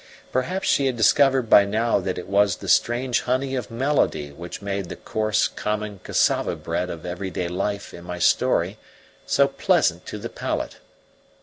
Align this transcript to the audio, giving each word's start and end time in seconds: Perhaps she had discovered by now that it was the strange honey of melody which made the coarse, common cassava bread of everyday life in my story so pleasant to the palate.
Perhaps 0.31 0.67
she 0.67 0.87
had 0.87 0.97
discovered 0.97 1.43
by 1.47 1.63
now 1.63 1.99
that 1.99 2.17
it 2.17 2.27
was 2.27 2.55
the 2.55 2.67
strange 2.67 3.21
honey 3.21 3.53
of 3.53 3.69
melody 3.69 4.31
which 4.31 4.59
made 4.59 4.89
the 4.89 4.95
coarse, 4.95 5.47
common 5.47 5.99
cassava 6.03 6.55
bread 6.55 6.89
of 6.89 7.05
everyday 7.05 7.47
life 7.47 7.93
in 7.93 8.03
my 8.03 8.17
story 8.17 8.79
so 9.27 9.47
pleasant 9.47 10.07
to 10.07 10.17
the 10.17 10.27
palate. 10.27 10.77